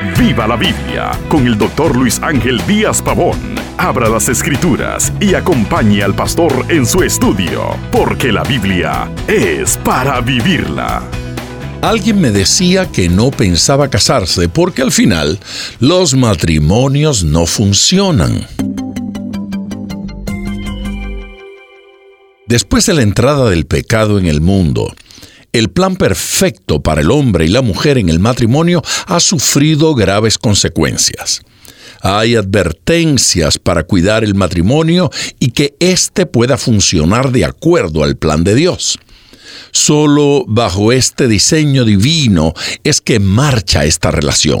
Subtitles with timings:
[0.00, 3.36] Viva la Biblia con el doctor Luis Ángel Díaz Pavón.
[3.78, 10.20] Abra las escrituras y acompañe al pastor en su estudio, porque la Biblia es para
[10.20, 11.02] vivirla.
[11.82, 15.40] Alguien me decía que no pensaba casarse porque al final
[15.80, 18.46] los matrimonios no funcionan.
[22.46, 24.94] Después de la entrada del pecado en el mundo,
[25.52, 30.38] el plan perfecto para el hombre y la mujer en el matrimonio ha sufrido graves
[30.38, 31.42] consecuencias.
[32.00, 35.10] Hay advertencias para cuidar el matrimonio
[35.40, 38.98] y que éste pueda funcionar de acuerdo al plan de Dios.
[39.72, 44.60] Solo bajo este diseño divino es que marcha esta relación.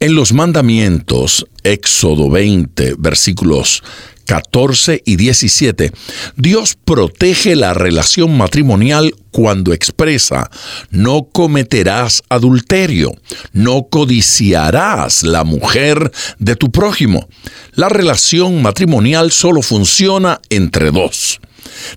[0.00, 3.82] En los mandamientos, Éxodo 20, versículos
[4.26, 5.92] 14 y 17,
[6.36, 10.50] Dios protege la relación matrimonial cuando expresa,
[10.90, 13.14] no cometerás adulterio,
[13.52, 17.28] no codiciarás la mujer de tu prójimo.
[17.72, 21.40] La relación matrimonial solo funciona entre dos.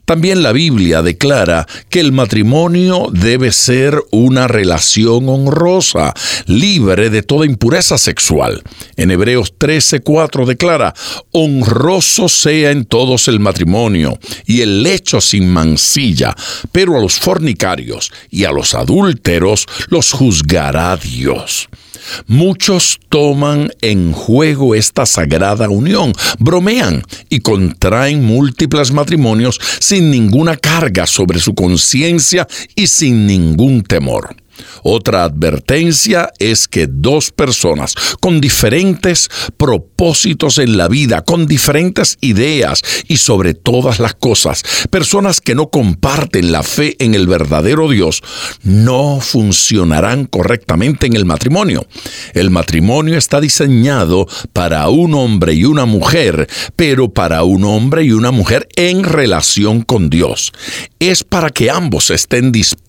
[0.05, 6.13] También la Biblia declara que el matrimonio debe ser una relación honrosa,
[6.45, 8.63] libre de toda impureza sexual.
[8.95, 10.93] En Hebreos 13:4 declara,
[11.31, 16.35] honroso sea en todos el matrimonio y el lecho sin mancilla,
[16.71, 21.69] pero a los fornicarios y a los adúlteros los juzgará Dios.
[22.27, 31.05] Muchos toman en juego esta sagrada unión, bromean y contraen múltiples matrimonios sin ninguna carga
[31.05, 34.35] sobre su conciencia y sin ningún temor.
[34.83, 42.81] Otra advertencia es que dos personas con diferentes propósitos en la vida, con diferentes ideas
[43.07, 48.21] y sobre todas las cosas, personas que no comparten la fe en el verdadero Dios,
[48.63, 51.85] no funcionarán correctamente en el matrimonio.
[52.33, 58.11] El matrimonio está diseñado para un hombre y una mujer, pero para un hombre y
[58.11, 60.51] una mujer en relación con Dios.
[60.99, 62.88] Es para que ambos estén dispuestos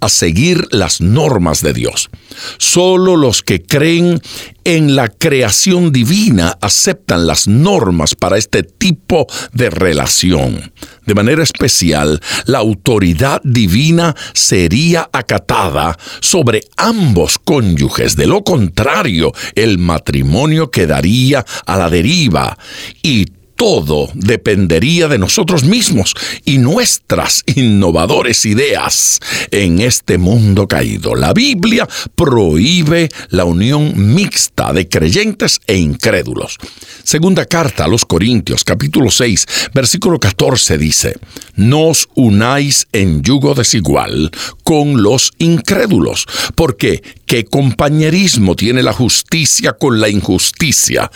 [0.00, 2.10] a seguir las normas de Dios.
[2.58, 4.20] Solo los que creen
[4.64, 10.72] en la creación divina aceptan las normas para este tipo de relación.
[11.06, 18.14] De manera especial, la autoridad divina sería acatada sobre ambos cónyuges.
[18.14, 22.58] De lo contrario, el matrimonio quedaría a la deriva
[23.02, 26.14] y todo dependería de nosotros mismos
[26.44, 29.18] y nuestras innovadores ideas
[29.50, 31.16] en este mundo caído.
[31.16, 36.56] La Biblia prohíbe la unión mixta de creyentes e incrédulos.
[37.02, 41.16] Segunda carta a los Corintios, capítulo 6, versículo 14 dice,
[41.56, 44.30] No os unáis en yugo desigual
[44.62, 51.10] con los incrédulos, porque ¿qué compañerismo tiene la justicia con la injusticia?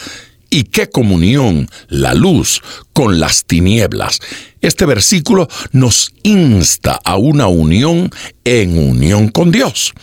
[0.52, 2.60] Y qué comunión la luz
[2.92, 4.20] con las tinieblas.
[4.60, 8.10] Este versículo nos insta a una unión
[8.44, 9.94] en unión con Dios.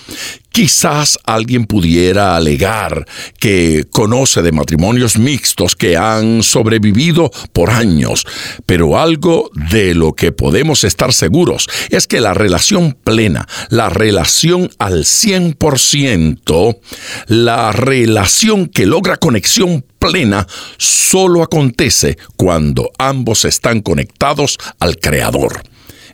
[0.51, 3.05] Quizás alguien pudiera alegar
[3.39, 8.25] que conoce de matrimonios mixtos que han sobrevivido por años,
[8.66, 14.71] pero algo de lo que podemos estar seguros es que la relación plena, la relación
[14.79, 16.79] al 100%,
[17.27, 20.47] la relación que logra conexión plena,
[20.78, 25.62] solo acontece cuando ambos están conectados al Creador.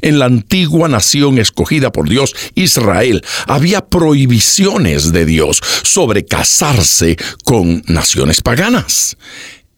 [0.02, 7.82] En la antigua nación escogida por Dios, Israel, había prohibiciones de Dios sobre casarse con
[7.88, 9.16] naciones paganas.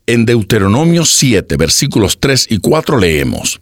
[0.07, 3.61] En Deuteronomio 7, versículos 3 y 4 leemos,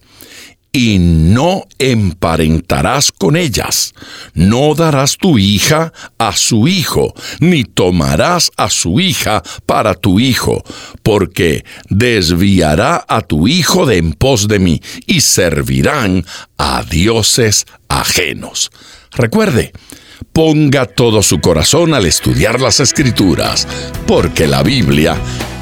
[0.75, 3.93] y no emparentarás con ellas.
[4.33, 10.65] No darás tu hija a su hijo, ni tomarás a su hija para tu hijo,
[11.01, 16.25] porque desviará a tu hijo de en pos de mí, y servirán
[16.57, 18.69] a dioses ajenos.
[19.11, 19.71] Recuerde,
[20.33, 23.65] ponga todo su corazón al estudiar las escrituras,
[24.05, 25.15] porque la Biblia